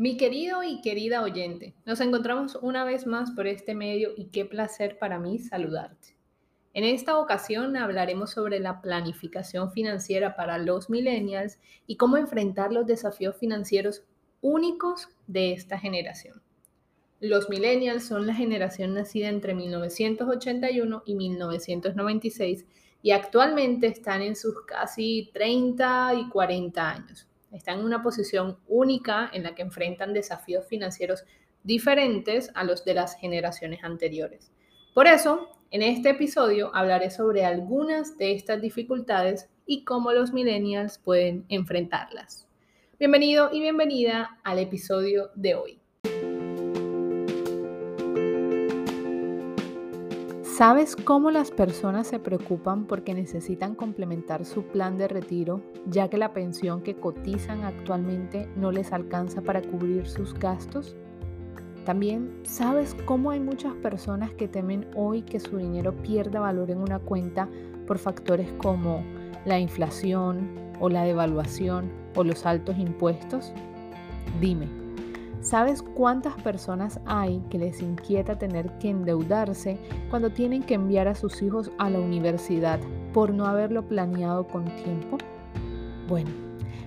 Mi 0.00 0.16
querido 0.16 0.62
y 0.62 0.80
querida 0.80 1.20
oyente, 1.20 1.74
nos 1.84 2.00
encontramos 2.00 2.56
una 2.62 2.84
vez 2.84 3.06
más 3.06 3.32
por 3.32 3.46
este 3.46 3.74
medio 3.74 4.12
y 4.16 4.28
qué 4.28 4.46
placer 4.46 4.98
para 4.98 5.18
mí 5.18 5.38
saludarte. 5.38 6.16
En 6.72 6.84
esta 6.84 7.18
ocasión 7.18 7.76
hablaremos 7.76 8.30
sobre 8.30 8.60
la 8.60 8.80
planificación 8.80 9.72
financiera 9.72 10.36
para 10.36 10.56
los 10.56 10.88
millennials 10.88 11.58
y 11.86 11.98
cómo 11.98 12.16
enfrentar 12.16 12.72
los 12.72 12.86
desafíos 12.86 13.36
financieros 13.36 14.02
únicos 14.40 15.10
de 15.26 15.52
esta 15.52 15.78
generación. 15.78 16.40
Los 17.20 17.50
millennials 17.50 18.06
son 18.06 18.26
la 18.26 18.32
generación 18.32 18.94
nacida 18.94 19.28
entre 19.28 19.54
1981 19.54 21.02
y 21.04 21.14
1996 21.14 22.64
y 23.02 23.10
actualmente 23.10 23.88
están 23.88 24.22
en 24.22 24.34
sus 24.34 24.62
casi 24.62 25.28
30 25.34 26.14
y 26.14 26.28
40 26.30 26.90
años. 26.90 27.29
Están 27.52 27.80
en 27.80 27.84
una 27.84 28.02
posición 28.02 28.58
única 28.68 29.30
en 29.32 29.42
la 29.42 29.54
que 29.54 29.62
enfrentan 29.62 30.12
desafíos 30.12 30.66
financieros 30.66 31.24
diferentes 31.62 32.50
a 32.54 32.64
los 32.64 32.84
de 32.84 32.94
las 32.94 33.16
generaciones 33.16 33.82
anteriores. 33.82 34.52
Por 34.94 35.06
eso, 35.06 35.48
en 35.70 35.82
este 35.82 36.10
episodio 36.10 36.74
hablaré 36.74 37.10
sobre 37.10 37.44
algunas 37.44 38.16
de 38.18 38.32
estas 38.32 38.60
dificultades 38.60 39.48
y 39.66 39.84
cómo 39.84 40.12
los 40.12 40.32
millennials 40.32 40.98
pueden 40.98 41.44
enfrentarlas. 41.48 42.48
Bienvenido 42.98 43.50
y 43.52 43.60
bienvenida 43.60 44.38
al 44.42 44.58
episodio 44.58 45.30
de 45.34 45.54
hoy. 45.54 45.79
¿Sabes 50.60 50.94
cómo 50.94 51.30
las 51.30 51.50
personas 51.50 52.06
se 52.06 52.18
preocupan 52.18 52.84
porque 52.84 53.14
necesitan 53.14 53.74
complementar 53.74 54.44
su 54.44 54.62
plan 54.62 54.98
de 54.98 55.08
retiro, 55.08 55.62
ya 55.86 56.10
que 56.10 56.18
la 56.18 56.34
pensión 56.34 56.82
que 56.82 56.96
cotizan 56.96 57.64
actualmente 57.64 58.46
no 58.56 58.70
les 58.70 58.92
alcanza 58.92 59.40
para 59.40 59.62
cubrir 59.62 60.06
sus 60.06 60.34
gastos? 60.34 60.96
También, 61.86 62.40
¿sabes 62.42 62.94
cómo 63.06 63.30
hay 63.30 63.40
muchas 63.40 63.72
personas 63.76 64.34
que 64.34 64.48
temen 64.48 64.86
hoy 64.94 65.22
que 65.22 65.40
su 65.40 65.56
dinero 65.56 65.96
pierda 65.96 66.40
valor 66.40 66.70
en 66.70 66.80
una 66.80 66.98
cuenta 66.98 67.48
por 67.86 67.96
factores 67.96 68.52
como 68.58 69.02
la 69.46 69.58
inflación 69.58 70.74
o 70.78 70.90
la 70.90 71.04
devaluación 71.04 71.90
o 72.14 72.22
los 72.22 72.44
altos 72.44 72.76
impuestos? 72.76 73.50
Dime, 74.42 74.79
¿Sabes 75.50 75.82
cuántas 75.82 76.40
personas 76.44 77.00
hay 77.06 77.42
que 77.50 77.58
les 77.58 77.82
inquieta 77.82 78.38
tener 78.38 78.70
que 78.78 78.88
endeudarse 78.88 79.80
cuando 80.08 80.30
tienen 80.30 80.62
que 80.62 80.74
enviar 80.74 81.08
a 81.08 81.16
sus 81.16 81.42
hijos 81.42 81.72
a 81.78 81.90
la 81.90 81.98
universidad 81.98 82.78
por 83.12 83.34
no 83.34 83.46
haberlo 83.46 83.84
planeado 83.84 84.46
con 84.46 84.64
tiempo? 84.76 85.18
Bueno, 86.06 86.30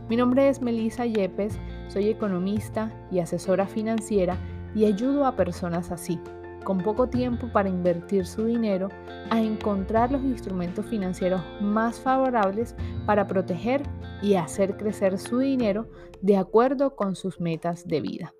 mi 0.08 0.16
nombre 0.16 0.48
es 0.48 0.62
Melissa 0.62 1.06
Yepes, 1.06 1.60
soy 1.90 2.08
economista 2.08 2.90
y 3.12 3.20
asesora 3.20 3.68
financiera 3.68 4.38
y 4.74 4.86
ayudo 4.86 5.26
a 5.26 5.36
personas 5.36 5.92
así, 5.92 6.18
con 6.64 6.78
poco 6.78 7.10
tiempo 7.10 7.50
para 7.52 7.68
invertir 7.68 8.26
su 8.26 8.46
dinero, 8.46 8.88
a 9.30 9.42
encontrar 9.42 10.10
los 10.10 10.24
instrumentos 10.24 10.86
financieros 10.86 11.42
más 11.60 12.00
favorables 12.00 12.78
para 13.06 13.28
proteger 13.28 13.84
y 14.22 14.36
hacer 14.36 14.78
crecer 14.78 15.20
su 15.20 15.40
dinero 15.40 15.90
de 16.22 16.38
acuerdo 16.38 16.96
con 16.96 17.18
sus 17.18 17.42
metas 17.42 17.86
de 17.90 18.00
vida. 18.00 18.34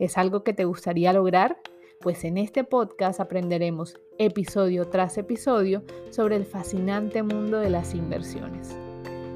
¿Es 0.00 0.16
algo 0.16 0.42
que 0.44 0.54
te 0.54 0.64
gustaría 0.64 1.12
lograr? 1.12 1.58
Pues 2.00 2.24
en 2.24 2.38
este 2.38 2.64
podcast 2.64 3.20
aprenderemos 3.20 4.00
episodio 4.18 4.88
tras 4.88 5.18
episodio 5.18 5.84
sobre 6.08 6.36
el 6.36 6.46
fascinante 6.46 7.22
mundo 7.22 7.58
de 7.58 7.68
las 7.68 7.94
inversiones. 7.94 8.74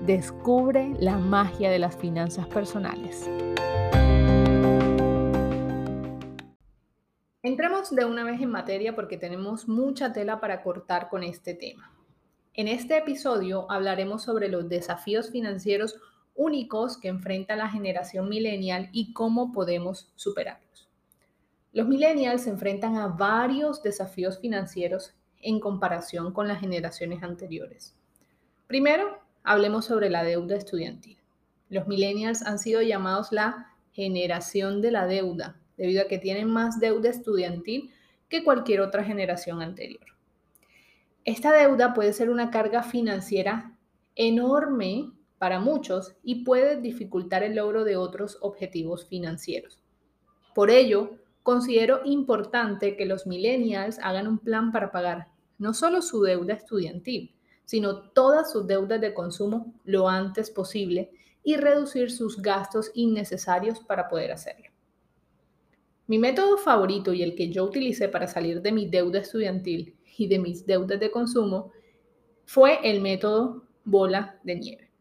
Descubre 0.07 0.95
la 0.99 1.19
magia 1.19 1.71
de 1.71 1.79
las 1.79 1.99
finanzas 1.99 2.47
personales. 2.47 3.29
Entremos 7.43 7.95
de 7.95 8.07
una 8.07 8.25
vez 8.25 8.41
en 8.41 8.51
materia 8.51 8.95
porque 8.95 9.19
tenemos 9.19 9.69
mucha 9.69 10.15
tela 10.15 10.41
para 10.41 10.63
cortar 10.63 11.11
con 11.11 11.25
este 11.25 11.53
tema. 11.53 11.93
En 12.55 12.69
este 12.69 12.97
episodio 12.97 13.71
hablaremos 13.71 14.23
sobre 14.23 14.49
los 14.49 14.67
desafíos 14.71 15.31
financieros 15.31 16.01
únicos 16.35 16.99
que 16.99 17.09
enfrenta 17.09 17.57
la 17.57 17.69
generación 17.69 18.29
millennial 18.29 18.89
y 18.93 19.13
cómo 19.13 19.53
podemos 19.53 20.13
superarlos. 20.17 20.89
Los 21.73 21.89
millennials 21.89 22.43
se 22.43 22.51
enfrentan 22.51 22.97
a 22.97 23.09
varios 23.09 23.83
desafíos 23.83 24.39
financieros 24.39 25.15
en 25.41 25.61
comparación 25.61 26.33
con 26.33 26.49
las 26.49 26.61
generaciones 26.61 27.23
anteriores. 27.23 27.95
Primero, 28.67 29.19
hablemos 29.43 29.85
sobre 29.85 30.09
la 30.09 30.25
deuda 30.25 30.57
estudiantil. 30.57 31.19
Los 31.69 31.87
millennials 31.87 32.43
han 32.43 32.59
sido 32.59 32.81
llamados 32.83 33.33
la 33.33 33.73
generación 33.93 34.81
de 34.81 34.91
la 34.91 35.07
deuda, 35.07 35.57
debido 35.77 36.03
a 36.03 36.09
que 36.09 36.19
tienen 36.19 36.49
más 36.49 36.81
deuda 36.81 37.11
estudiantil 37.11 37.91
que 38.29 38.45
cualquier 38.45 38.81
otra 38.81 39.05
generación 39.05 39.61
anterior. 39.61 40.07
Esta 41.25 41.53
deuda 41.53 41.95
puede 41.95 42.13
ser 42.13 42.31
una 42.31 42.51
carga 42.51 42.83
financiera 42.83 43.77
enorme 44.15 45.11
para 45.45 45.61
muchos 45.61 46.15
y 46.23 46.37
puede 46.37 46.81
dificultar 46.81 47.43
el 47.43 47.57
logro 47.57 47.85
de 47.85 47.99
otros 47.99 48.39
objetivos 48.41 49.05
financieros. 49.05 49.79
Por 50.55 50.71
ello, 50.71 51.19
considero 51.43 52.01
importante 52.07 52.97
que 52.97 53.05
los 53.05 53.27
millennials 53.27 53.99
hagan 53.99 54.27
un 54.27 54.39
plan 54.39 54.73
para 54.73 54.91
pagar 54.91 55.29
no 55.59 55.75
solo 55.75 56.01
su 56.01 56.23
deuda 56.23 56.55
estudiantil, 56.55 57.35
sino 57.67 58.09
todas 58.13 58.53
sus 58.53 58.67
deudas 58.67 59.03
de 59.03 59.13
consumo 59.13 59.75
lo 59.85 60.09
antes 60.09 60.51
posible 60.51 61.11
y 61.43 61.57
reducir 61.57 62.11
sus 62.11 62.41
gastos 62.41 62.91
innecesarios 62.95 63.81
para 63.81 64.09
poder 64.09 64.33
hacerlo. 64.33 64.71
Mi 66.07 66.19
método 66.19 66.57
favorito 66.57 67.13
y 67.13 67.23
el 67.23 67.35
que 67.35 67.51
yo 67.51 67.65
utilicé 67.65 68.09
para 68.09 68.29
salir 68.29 68.63
de 68.63 68.73
mi 68.73 68.89
deuda 68.89 69.19
estudiantil 69.19 69.95
y 70.17 70.27
de 70.27 70.39
mis 70.39 70.65
deudas 70.65 70.99
de 70.99 71.11
consumo 71.11 71.71
fue 72.47 72.79
el 72.83 73.03
método 73.03 73.67
bola 73.85 74.41
de 74.43 74.55
nieve. 74.55 74.94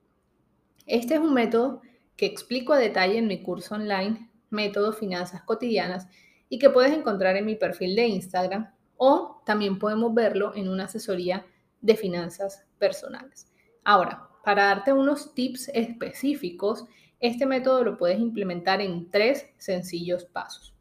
Este 0.85 1.13
es 1.13 1.21
un 1.21 1.33
método 1.33 1.81
que 2.17 2.25
explico 2.25 2.73
a 2.73 2.77
detalle 2.77 3.17
en 3.17 3.27
mi 3.27 3.41
curso 3.41 3.75
online, 3.75 4.29
Método 4.49 4.91
Finanzas 4.91 5.41
Cotidianas, 5.44 6.07
y 6.49 6.59
que 6.59 6.69
puedes 6.69 6.91
encontrar 6.91 7.38
en 7.38 7.45
mi 7.45 7.55
perfil 7.55 7.95
de 7.95 8.07
Instagram 8.07 8.69
o 8.97 9.41
también 9.45 9.79
podemos 9.79 10.13
verlo 10.13 10.53
en 10.55 10.67
una 10.67 10.85
asesoría 10.85 11.45
de 11.81 11.95
finanzas 11.95 12.66
personales. 12.77 13.47
Ahora, 13.83 14.29
para 14.44 14.66
darte 14.66 14.91
unos 14.91 15.33
tips 15.33 15.69
específicos, 15.73 16.85
este 17.19 17.45
método 17.45 17.83
lo 17.83 17.97
puedes 17.97 18.19
implementar 18.19 18.81
en 18.81 19.09
tres 19.09 19.47
sencillos 19.57 20.25
pasos. 20.25 20.75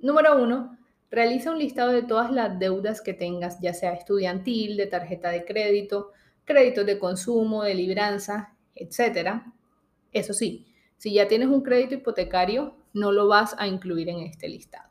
Número 0.00 0.36
uno, 0.36 0.76
realiza 1.10 1.52
un 1.52 1.60
listado 1.60 1.92
de 1.92 2.02
todas 2.02 2.32
las 2.32 2.58
deudas 2.58 3.00
que 3.00 3.14
tengas, 3.14 3.60
ya 3.60 3.72
sea 3.72 3.92
estudiantil, 3.92 4.76
de 4.76 4.88
tarjeta 4.88 5.30
de 5.30 5.44
crédito, 5.44 6.10
créditos 6.44 6.84
de 6.84 6.98
consumo, 6.98 7.62
de 7.62 7.74
libranza 7.74 8.53
etcétera. 8.74 9.52
Eso 10.12 10.32
sí, 10.32 10.66
si 10.96 11.12
ya 11.12 11.28
tienes 11.28 11.48
un 11.48 11.62
crédito 11.62 11.94
hipotecario, 11.94 12.76
no 12.92 13.12
lo 13.12 13.28
vas 13.28 13.54
a 13.58 13.66
incluir 13.66 14.08
en 14.08 14.20
este 14.20 14.48
listado. 14.48 14.90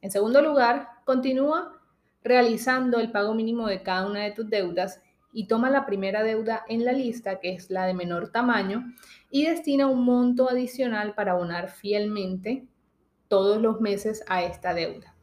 En 0.00 0.10
segundo 0.10 0.42
lugar, 0.42 0.88
continúa 1.04 1.80
realizando 2.24 2.98
el 2.98 3.12
pago 3.12 3.34
mínimo 3.34 3.68
de 3.68 3.82
cada 3.82 4.06
una 4.06 4.24
de 4.24 4.32
tus 4.32 4.48
deudas 4.48 5.00
y 5.32 5.46
toma 5.46 5.70
la 5.70 5.86
primera 5.86 6.22
deuda 6.22 6.64
en 6.68 6.84
la 6.84 6.92
lista, 6.92 7.40
que 7.40 7.52
es 7.52 7.70
la 7.70 7.86
de 7.86 7.94
menor 7.94 8.32
tamaño, 8.32 8.84
y 9.30 9.44
destina 9.44 9.86
un 9.86 10.04
monto 10.04 10.48
adicional 10.48 11.14
para 11.14 11.32
abonar 11.32 11.68
fielmente 11.68 12.66
todos 13.28 13.60
los 13.60 13.80
meses 13.80 14.24
a 14.28 14.42
esta 14.42 14.72
deuda. 14.74 15.14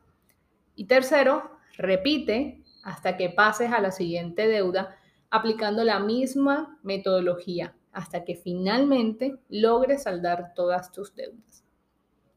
Y 0.76 0.86
tercero, 0.86 1.52
repite 1.78 2.64
hasta 2.84 3.18
que 3.18 3.30
pases 3.30 3.72
a 3.72 3.82
la 3.82 3.92
siguiente 3.92 4.48
deuda 4.48 4.96
aplicando 5.30 5.84
la 5.84 6.00
misma 6.00 6.78
metodología 6.84 7.76
hasta 7.94 8.26
que 8.26 8.36
finalmente 8.36 9.38
logres 9.50 10.04
saldar 10.04 10.54
todas 10.56 10.92
tus 10.92 11.16
deudas. 11.16 11.64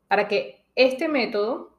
Para 0.06 0.28
que 0.28 0.64
este 0.76 1.08
método 1.08 1.74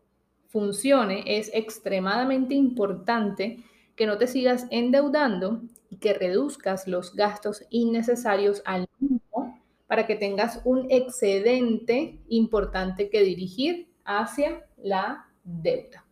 funcione 0.47 1.23
es 1.25 1.51
extremadamente 1.53 2.55
importante 2.55 3.63
que 3.95 4.07
no 4.07 4.17
te 4.17 4.27
sigas 4.27 4.65
endeudando 4.71 5.61
y 5.89 5.97
que 5.97 6.13
reduzcas 6.13 6.87
los 6.87 7.15
gastos 7.15 7.63
innecesarios 7.69 8.61
al 8.65 8.87
mínimo 8.99 9.61
para 9.85 10.05
que 10.05 10.15
tengas 10.15 10.61
un 10.65 10.87
excedente 10.91 12.19
importante 12.27 13.09
que 13.09 13.21
dirigir 13.23 13.89
hacia 14.03 14.65
la 14.77 15.27
deuda. 15.43 16.03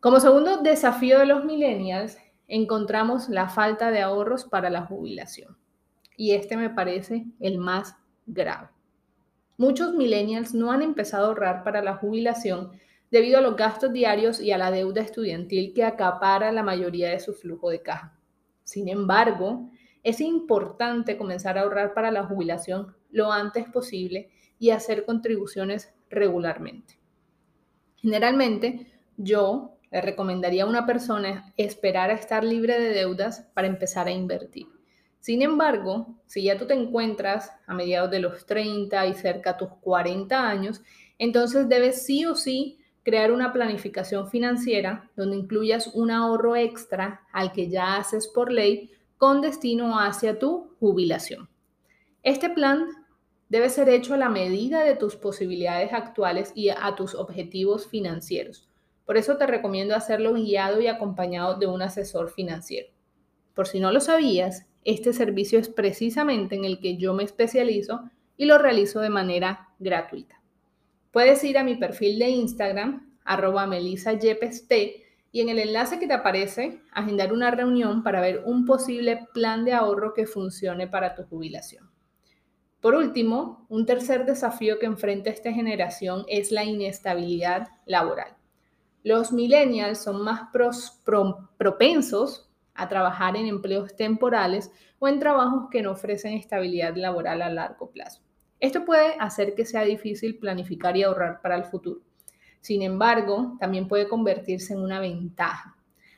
Como 0.00 0.20
segundo 0.20 0.58
desafío 0.62 1.18
de 1.18 1.26
los 1.26 1.44
millennials, 1.44 2.18
encontramos 2.48 3.28
la 3.28 3.48
falta 3.48 3.90
de 3.90 4.02
ahorros 4.02 4.44
para 4.44 4.70
la 4.70 4.82
jubilación 4.82 5.56
y 6.16 6.32
este 6.32 6.56
me 6.56 6.70
parece 6.70 7.26
el 7.40 7.58
más 7.58 7.96
grave. 8.26 8.68
Muchos 9.56 9.94
millennials 9.94 10.54
no 10.54 10.70
han 10.70 10.82
empezado 10.82 11.24
a 11.24 11.28
ahorrar 11.28 11.64
para 11.64 11.82
la 11.82 11.96
jubilación 11.96 12.70
debido 13.10 13.38
a 13.38 13.42
los 13.42 13.56
gastos 13.56 13.92
diarios 13.92 14.40
y 14.40 14.52
a 14.52 14.58
la 14.58 14.70
deuda 14.70 15.00
estudiantil 15.00 15.72
que 15.72 15.84
acapara 15.84 16.52
la 16.52 16.62
mayoría 16.62 17.10
de 17.10 17.20
su 17.20 17.32
flujo 17.32 17.70
de 17.70 17.82
caja. 17.82 18.18
Sin 18.64 18.88
embargo, 18.88 19.70
es 20.02 20.20
importante 20.20 21.16
comenzar 21.16 21.56
a 21.56 21.62
ahorrar 21.62 21.94
para 21.94 22.10
la 22.10 22.24
jubilación 22.24 22.94
lo 23.10 23.32
antes 23.32 23.66
posible, 23.68 24.30
y 24.58 24.70
hacer 24.70 25.04
contribuciones 25.04 25.92
regularmente. 26.08 26.98
Generalmente, 27.96 28.86
yo 29.16 29.78
le 29.90 30.00
recomendaría 30.00 30.64
a 30.64 30.68
una 30.68 30.86
persona 30.86 31.52
esperar 31.56 32.10
a 32.10 32.14
estar 32.14 32.44
libre 32.44 32.78
de 32.78 32.90
deudas 32.90 33.48
para 33.54 33.66
empezar 33.66 34.06
a 34.06 34.12
invertir. 34.12 34.66
Sin 35.26 35.42
embargo, 35.42 36.14
si 36.26 36.44
ya 36.44 36.56
tú 36.56 36.68
te 36.68 36.74
encuentras 36.74 37.50
a 37.66 37.74
mediados 37.74 38.12
de 38.12 38.20
los 38.20 38.46
30 38.46 39.08
y 39.08 39.14
cerca 39.14 39.50
a 39.50 39.56
tus 39.56 39.70
40 39.80 40.48
años, 40.48 40.82
entonces 41.18 41.68
debes 41.68 42.06
sí 42.06 42.24
o 42.24 42.36
sí 42.36 42.78
crear 43.02 43.32
una 43.32 43.52
planificación 43.52 44.30
financiera 44.30 45.10
donde 45.16 45.34
incluyas 45.34 45.88
un 45.94 46.12
ahorro 46.12 46.54
extra 46.54 47.22
al 47.32 47.50
que 47.50 47.68
ya 47.68 47.96
haces 47.96 48.28
por 48.28 48.52
ley 48.52 48.92
con 49.18 49.40
destino 49.40 49.98
hacia 49.98 50.38
tu 50.38 50.76
jubilación. 50.78 51.48
Este 52.22 52.48
plan 52.48 52.86
debe 53.48 53.68
ser 53.68 53.88
hecho 53.88 54.14
a 54.14 54.18
la 54.18 54.28
medida 54.28 54.84
de 54.84 54.94
tus 54.94 55.16
posibilidades 55.16 55.92
actuales 55.92 56.52
y 56.54 56.68
a 56.68 56.94
tus 56.94 57.16
objetivos 57.16 57.88
financieros. 57.88 58.68
Por 59.04 59.16
eso 59.16 59.36
te 59.36 59.48
recomiendo 59.48 59.96
hacerlo 59.96 60.34
guiado 60.34 60.80
y 60.80 60.86
acompañado 60.86 61.58
de 61.58 61.66
un 61.66 61.82
asesor 61.82 62.30
financiero. 62.30 62.92
Por 63.56 63.66
si 63.66 63.80
no 63.80 63.90
lo 63.90 63.98
sabías, 63.98 64.66
este 64.86 65.12
servicio 65.12 65.58
es 65.58 65.68
precisamente 65.68 66.54
en 66.54 66.64
el 66.64 66.78
que 66.78 66.96
yo 66.96 67.12
me 67.12 67.24
especializo 67.24 68.08
y 68.36 68.46
lo 68.46 68.56
realizo 68.56 69.00
de 69.00 69.10
manera 69.10 69.68
gratuita. 69.80 70.40
Puedes 71.10 71.42
ir 71.42 71.58
a 71.58 71.64
mi 71.64 71.74
perfil 71.74 72.18
de 72.20 72.28
Instagram, 72.28 73.16
arroba 73.24 73.66
melisayepest, 73.66 74.72
y 75.32 75.40
en 75.40 75.48
el 75.48 75.58
enlace 75.58 75.98
que 75.98 76.06
te 76.06 76.14
aparece, 76.14 76.80
agendar 76.92 77.32
una 77.32 77.50
reunión 77.50 78.04
para 78.04 78.20
ver 78.20 78.42
un 78.46 78.64
posible 78.64 79.26
plan 79.34 79.64
de 79.64 79.72
ahorro 79.72 80.14
que 80.14 80.26
funcione 80.26 80.86
para 80.86 81.14
tu 81.14 81.24
jubilación. 81.24 81.90
Por 82.80 82.94
último, 82.94 83.66
un 83.68 83.86
tercer 83.86 84.24
desafío 84.24 84.78
que 84.78 84.86
enfrenta 84.86 85.30
esta 85.30 85.52
generación 85.52 86.24
es 86.28 86.52
la 86.52 86.64
inestabilidad 86.64 87.68
laboral. 87.86 88.36
Los 89.02 89.32
millennials 89.32 89.98
son 90.02 90.22
más 90.22 90.42
propensos 91.58 92.45
a 92.76 92.88
trabajar 92.88 93.36
en 93.36 93.46
empleos 93.46 93.94
temporales 93.96 94.70
o 94.98 95.08
en 95.08 95.18
trabajos 95.18 95.68
que 95.70 95.82
no 95.82 95.92
ofrecen 95.92 96.34
estabilidad 96.34 96.96
laboral 96.96 97.42
a 97.42 97.50
largo 97.50 97.90
plazo. 97.90 98.22
Esto 98.58 98.84
puede 98.84 99.16
hacer 99.18 99.54
que 99.54 99.66
sea 99.66 99.82
difícil 99.82 100.38
planificar 100.38 100.96
y 100.96 101.02
ahorrar 101.02 101.40
para 101.42 101.56
el 101.56 101.64
futuro. 101.64 102.00
Sin 102.60 102.82
embargo, 102.82 103.56
también 103.60 103.86
puede 103.86 104.08
convertirse 104.08 104.72
en 104.72 104.80
una 104.80 104.98
ventaja. 104.98 105.76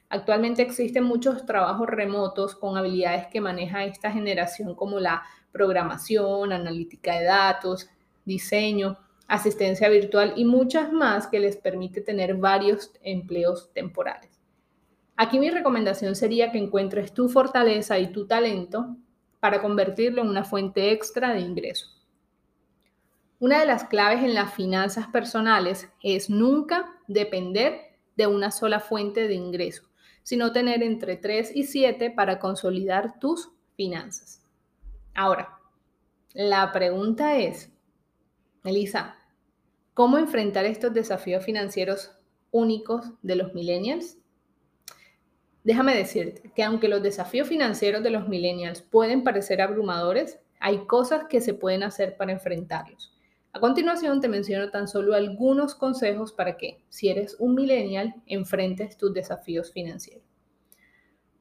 Actualmente 0.08 0.62
existen 0.62 1.04
muchos 1.04 1.44
trabajos 1.44 1.86
remotos 1.88 2.54
con 2.54 2.78
habilidades 2.78 3.26
que 3.26 3.40
maneja 3.40 3.84
esta 3.84 4.10
generación 4.10 4.74
como 4.74 5.00
la 5.00 5.22
programación, 5.52 6.52
analítica 6.52 7.18
de 7.18 7.24
datos, 7.24 7.90
diseño, 8.24 8.96
asistencia 9.26 9.88
virtual 9.90 10.32
y 10.36 10.44
muchas 10.44 10.92
más 10.92 11.26
que 11.26 11.40
les 11.40 11.56
permite 11.56 12.00
tener 12.00 12.34
varios 12.34 12.92
empleos 13.02 13.70
temporales. 13.74 14.37
Aquí 15.18 15.38
mi 15.38 15.50
recomendación 15.50 16.16
sería 16.16 16.50
que 16.50 16.56
encuentres 16.56 17.12
tu 17.12 17.28
fortaleza 17.28 17.98
y 17.98 18.10
tu 18.10 18.26
talento 18.26 18.96
para 19.38 19.60
convertirlo 19.60 20.22
en 20.22 20.28
una 20.28 20.44
fuente 20.44 20.92
extra 20.92 21.34
de 21.34 21.40
ingreso. 21.40 21.88
Una 23.38 23.60
de 23.60 23.66
las 23.66 23.84
claves 23.84 24.22
en 24.22 24.32
las 24.32 24.54
finanzas 24.54 25.08
personales 25.08 25.90
es 26.02 26.30
nunca 26.30 26.90
depender 27.06 27.98
de 28.16 28.26
una 28.26 28.50
sola 28.50 28.80
fuente 28.80 29.28
de 29.28 29.34
ingreso, 29.34 29.82
sino 30.22 30.52
tener 30.52 30.82
entre 30.82 31.16
3 31.16 31.54
y 31.54 31.64
7 31.64 32.10
para 32.12 32.38
consolidar 32.38 33.18
tus 33.20 33.50
finanzas. 33.76 34.42
Ahora, 35.14 35.58
la 36.32 36.72
pregunta 36.72 37.36
es, 37.36 37.70
Elisa, 38.64 39.18
¿Cómo 39.98 40.16
enfrentar 40.16 40.64
estos 40.64 40.94
desafíos 40.94 41.44
financieros 41.44 42.12
únicos 42.52 43.04
de 43.22 43.34
los 43.34 43.52
millennials? 43.52 44.17
Déjame 45.68 45.94
decirte 45.94 46.50
que 46.54 46.62
aunque 46.62 46.88
los 46.88 47.02
desafíos 47.02 47.46
financieros 47.46 48.02
de 48.02 48.08
los 48.08 48.26
millennials 48.26 48.80
pueden 48.80 49.22
parecer 49.22 49.60
abrumadores, 49.60 50.38
hay 50.60 50.86
cosas 50.86 51.26
que 51.28 51.42
se 51.42 51.52
pueden 51.52 51.82
hacer 51.82 52.16
para 52.16 52.32
enfrentarlos. 52.32 53.14
A 53.52 53.60
continuación 53.60 54.22
te 54.22 54.28
menciono 54.28 54.70
tan 54.70 54.88
solo 54.88 55.14
algunos 55.14 55.74
consejos 55.74 56.32
para 56.32 56.56
que, 56.56 56.82
si 56.88 57.10
eres 57.10 57.36
un 57.38 57.54
millennial, 57.54 58.14
enfrentes 58.24 58.96
tus 58.96 59.12
desafíos 59.12 59.70
financieros. 59.70 60.24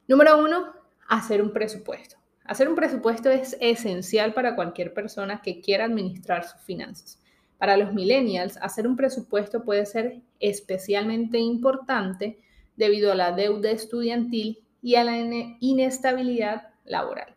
Número 0.06 0.38
uno, 0.44 0.74
hacer 1.08 1.40
un 1.40 1.54
presupuesto. 1.54 2.16
Hacer 2.44 2.68
un 2.68 2.74
presupuesto 2.74 3.30
es 3.30 3.56
esencial 3.62 4.34
para 4.34 4.54
cualquier 4.54 4.92
persona 4.92 5.40
que 5.40 5.62
quiera 5.62 5.86
administrar 5.86 6.44
sus 6.44 6.60
finanzas. 6.60 7.18
Para 7.56 7.78
los 7.78 7.94
millennials, 7.94 8.58
hacer 8.58 8.86
un 8.86 8.94
presupuesto 8.94 9.64
puede 9.64 9.86
ser 9.86 10.20
especialmente 10.38 11.38
importante 11.38 12.42
debido 12.78 13.12
a 13.12 13.16
la 13.16 13.32
deuda 13.32 13.70
estudiantil 13.70 14.64
y 14.80 14.94
a 14.94 15.04
la 15.04 15.18
inestabilidad 15.60 16.68
laboral. 16.84 17.34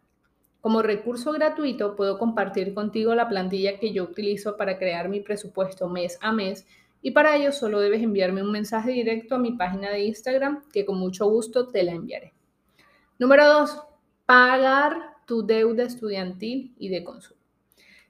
Como 0.62 0.84
recurso 0.84 1.32
gratuito, 1.32 1.96
puedo 1.96 2.20
compartir 2.20 2.76
contigo 2.76 3.16
la 3.16 3.28
plantilla 3.28 3.80
que 3.80 3.92
yo 3.92 4.04
utilizo 4.04 4.56
para 4.56 4.78
crear 4.78 5.10
mi 5.10 5.20
presupuesto 5.20 5.90
mes 5.90 6.20
a 6.22 6.32
mes 6.32 6.68
y 7.02 7.12
para 7.12 7.36
ello 7.36 7.52
solo 7.52 7.80
debes 7.80 8.04
enviarme 8.04 8.44
un 8.44 8.52
mensaje 8.52 8.92
directo 8.92 9.36
a 9.36 9.40
mi 9.40 9.54
página 9.54 9.90
de 9.90 10.06
Instagram 10.06 10.64
que 10.72 10.86
con 10.86 11.00
mucho 11.00 11.26
gusto 11.26 11.68
te 11.68 11.82
la 11.82 11.94
enviaré. 11.94 12.34
Número 13.18 13.48
2. 13.48 13.84
Pagar 14.28 15.16
tu 15.26 15.44
deuda 15.44 15.84
estudiantil 15.84 16.76
y 16.78 16.90
de 16.90 17.04
consumo. 17.04 17.42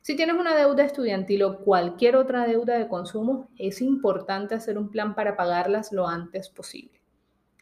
Si 0.01 0.17
tienes 0.17 0.35
una 0.35 0.55
deuda 0.55 0.83
estudiantil 0.83 1.43
o 1.43 1.59
cualquier 1.59 2.17
otra 2.17 2.45
deuda 2.45 2.77
de 2.77 2.89
consumo, 2.89 3.49
es 3.57 3.81
importante 3.81 4.55
hacer 4.55 4.77
un 4.77 4.89
plan 4.89 5.15
para 5.15 5.37
pagarlas 5.37 5.93
lo 5.93 6.07
antes 6.07 6.49
posible. 6.49 7.00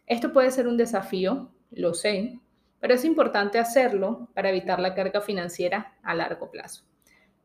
Esto 0.09 0.33
puede 0.33 0.49
ser 0.49 0.67
un 0.67 0.75
desafío, 0.75 1.51
lo 1.69 1.93
sé, 1.93 2.39
pero 2.79 2.95
es 2.95 3.05
importante 3.05 3.59
hacerlo 3.59 4.27
para 4.33 4.49
evitar 4.49 4.79
la 4.79 4.95
carga 4.95 5.21
financiera 5.21 5.99
a 6.01 6.15
largo 6.15 6.49
plazo. 6.49 6.83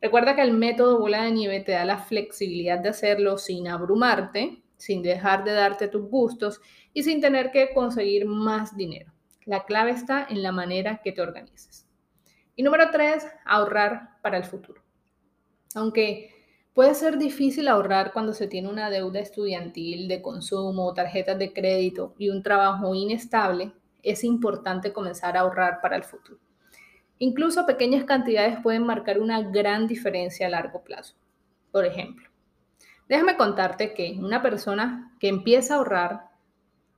Recuerda 0.00 0.34
que 0.34 0.40
el 0.40 0.52
método 0.52 0.98
bola 0.98 1.24
de 1.24 1.30
nieve 1.30 1.60
te 1.60 1.72
da 1.72 1.84
la 1.84 1.98
flexibilidad 1.98 2.78
de 2.78 2.88
hacerlo 2.88 3.36
sin 3.36 3.68
abrumarte, 3.68 4.62
sin 4.78 5.02
dejar 5.02 5.44
de 5.44 5.52
darte 5.52 5.88
tus 5.88 6.08
gustos 6.08 6.62
y 6.94 7.02
sin 7.02 7.20
tener 7.20 7.50
que 7.50 7.74
conseguir 7.74 8.24
más 8.24 8.74
dinero. 8.74 9.12
La 9.44 9.66
clave 9.66 9.90
está 9.90 10.26
en 10.28 10.42
la 10.42 10.50
manera 10.50 11.02
que 11.04 11.12
te 11.12 11.20
organices. 11.20 11.86
Y 12.56 12.62
número 12.62 12.90
tres, 12.90 13.26
ahorrar 13.44 14.20
para 14.22 14.38
el 14.38 14.44
futuro. 14.44 14.82
Aunque 15.74 16.33
puede 16.74 16.94
ser 16.94 17.16
difícil 17.18 17.68
ahorrar 17.68 18.12
cuando 18.12 18.32
se 18.32 18.48
tiene 18.48 18.68
una 18.68 18.90
deuda 18.90 19.20
estudiantil 19.20 20.08
de 20.08 20.20
consumo, 20.20 20.92
tarjetas 20.92 21.38
de 21.38 21.52
crédito 21.52 22.14
y 22.18 22.28
un 22.28 22.42
trabajo 22.42 22.94
inestable, 22.94 23.72
es 24.02 24.24
importante 24.24 24.92
comenzar 24.92 25.36
a 25.36 25.40
ahorrar 25.40 25.80
para 25.80 25.96
el 25.96 26.04
futuro. 26.04 26.38
Incluso 27.18 27.64
pequeñas 27.64 28.04
cantidades 28.04 28.58
pueden 28.60 28.84
marcar 28.84 29.20
una 29.20 29.40
gran 29.40 29.86
diferencia 29.86 30.48
a 30.48 30.50
largo 30.50 30.82
plazo. 30.82 31.14
Por 31.70 31.86
ejemplo, 31.86 32.28
déjame 33.08 33.36
contarte 33.36 33.94
que 33.94 34.16
una 34.18 34.42
persona 34.42 35.16
que 35.20 35.28
empieza 35.28 35.74
a 35.74 35.76
ahorrar 35.78 36.28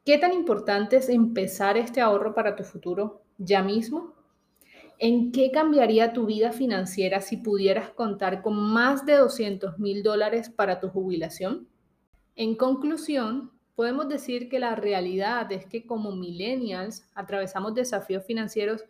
¿qué 0.04 0.18
tan 0.18 0.32
importante 0.32 0.96
es 0.96 1.08
empezar 1.08 1.76
este 1.76 2.00
ahorro 2.00 2.34
para 2.34 2.56
tu 2.56 2.64
futuro 2.64 3.22
ya 3.38 3.62
mismo? 3.62 4.14
¿En 4.98 5.30
qué 5.30 5.50
cambiaría 5.50 6.14
tu 6.14 6.24
vida 6.24 6.52
financiera 6.52 7.20
si 7.20 7.36
pudieras 7.36 7.90
contar 7.90 8.42
con 8.42 8.56
más 8.56 9.04
de 9.04 9.16
200 9.16 9.78
mil 9.78 10.02
dólares 10.02 10.48
para 10.48 10.80
tu 10.80 10.88
jubilación? 10.88 11.68
En 12.34 12.56
conclusión, 12.56 13.52
podemos 13.74 14.08
decir 14.08 14.48
que 14.48 14.58
la 14.58 14.74
realidad 14.74 15.52
es 15.52 15.66
que 15.66 15.86
como 15.86 16.12
millennials 16.12 17.06
atravesamos 17.14 17.74
desafíos 17.74 18.24
financieros 18.24 18.84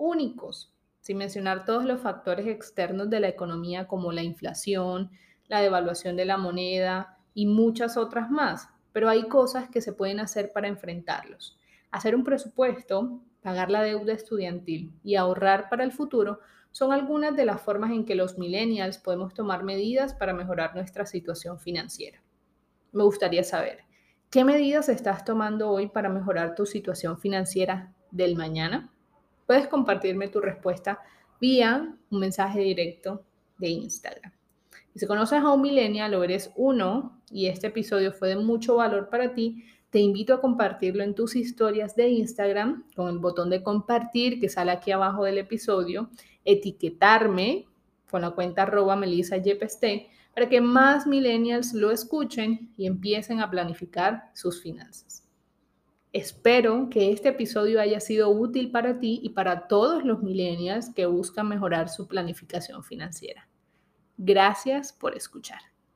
únicos. 0.00 0.72
sin 1.02 1.16
mencionar 1.16 1.64
todos 1.64 1.86
los 1.86 2.02
factores 2.02 2.46
externos 2.46 3.08
de 3.08 3.20
la 3.20 3.28
economía 3.28 3.88
como 3.88 4.12
la 4.12 4.22
inflación, 4.22 5.10
la 5.48 5.62
devaluación 5.62 6.14
de 6.14 6.26
la 6.26 6.36
moneda 6.36 7.18
y 7.32 7.46
muchas 7.46 7.96
otras 7.96 8.30
más. 8.30 8.68
Pero 8.92 9.08
hay 9.08 9.26
cosas 9.28 9.70
que 9.70 9.80
se 9.80 9.94
pueden 9.94 10.20
hacer 10.20 10.52
para 10.52 10.68
enfrentarlos. 10.68 11.58
Hacer 11.90 12.14
un 12.14 12.22
presupuesto, 12.22 13.22
pagar 13.40 13.70
la 13.70 13.82
deuda 13.82 14.12
estudiantil 14.12 14.92
y 15.02 15.14
ahorrar 15.14 15.70
para 15.70 15.84
el 15.84 15.92
futuro 15.92 16.40
son 16.70 16.92
algunas 16.92 17.34
de 17.34 17.46
las 17.46 17.62
formas 17.62 17.90
en 17.92 18.04
que 18.04 18.14
los 18.14 18.36
millennials 18.36 18.98
podemos 18.98 19.32
tomar 19.32 19.64
medidas 19.64 20.12
para 20.12 20.34
mejorar 20.34 20.74
nuestra 20.74 21.06
situación 21.06 21.58
financiera. 21.58 22.22
Me 22.92 23.04
gustaría 23.04 23.42
saber, 23.42 23.84
¿qué 24.28 24.44
medidas 24.44 24.90
estás 24.90 25.24
tomando 25.24 25.70
hoy 25.70 25.88
para 25.88 26.10
mejorar 26.10 26.54
tu 26.54 26.66
situación 26.66 27.18
financiera 27.18 27.94
del 28.10 28.36
mañana? 28.36 28.92
Puedes 29.50 29.66
compartirme 29.66 30.28
tu 30.28 30.40
respuesta 30.40 31.00
vía 31.40 31.92
un 32.08 32.20
mensaje 32.20 32.60
directo 32.60 33.24
de 33.58 33.70
Instagram. 33.70 34.30
Si 34.94 35.04
conoces 35.08 35.40
a 35.40 35.52
un 35.52 35.60
millennial 35.60 36.14
o 36.14 36.22
eres 36.22 36.52
uno 36.54 37.20
y 37.32 37.46
este 37.46 37.66
episodio 37.66 38.12
fue 38.12 38.28
de 38.28 38.36
mucho 38.36 38.76
valor 38.76 39.08
para 39.08 39.34
ti, 39.34 39.64
te 39.90 39.98
invito 39.98 40.34
a 40.34 40.40
compartirlo 40.40 41.02
en 41.02 41.16
tus 41.16 41.34
historias 41.34 41.96
de 41.96 42.10
Instagram 42.10 42.84
con 42.94 43.08
el 43.08 43.18
botón 43.18 43.50
de 43.50 43.64
compartir 43.64 44.38
que 44.38 44.48
sale 44.48 44.70
aquí 44.70 44.92
abajo 44.92 45.24
del 45.24 45.38
episodio, 45.38 46.10
etiquetarme 46.44 47.66
con 48.08 48.20
la 48.20 48.30
cuenta 48.30 48.62
arroba 48.62 48.94
Melissa 48.94 49.34
para 50.32 50.48
que 50.48 50.60
más 50.60 51.08
millennials 51.08 51.74
lo 51.74 51.90
escuchen 51.90 52.70
y 52.76 52.86
empiecen 52.86 53.40
a 53.40 53.50
planificar 53.50 54.30
sus 54.32 54.62
finanzas. 54.62 55.28
Espero 56.12 56.88
que 56.90 57.12
este 57.12 57.28
episodio 57.28 57.80
haya 57.80 58.00
sido 58.00 58.30
útil 58.30 58.72
para 58.72 58.98
ti 58.98 59.20
y 59.22 59.30
para 59.30 59.68
todos 59.68 60.04
los 60.04 60.22
millennials 60.22 60.92
que 60.92 61.06
buscan 61.06 61.48
mejorar 61.48 61.88
su 61.88 62.08
planificación 62.08 62.82
financiera. 62.82 63.48
Gracias 64.16 64.92
por 64.92 65.16
escuchar. 65.16 65.69